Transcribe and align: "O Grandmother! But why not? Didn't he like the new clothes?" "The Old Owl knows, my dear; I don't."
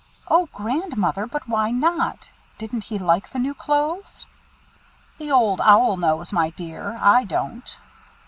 "O 0.29 0.47
Grandmother! 0.47 1.27
But 1.27 1.47
why 1.47 1.69
not? 1.69 2.31
Didn't 2.57 2.85
he 2.85 2.97
like 2.97 3.29
the 3.29 3.37
new 3.37 3.53
clothes?" 3.53 4.25
"The 5.19 5.29
Old 5.31 5.61
Owl 5.61 5.95
knows, 5.95 6.33
my 6.33 6.49
dear; 6.49 6.97
I 6.99 7.23
don't." 7.23 7.77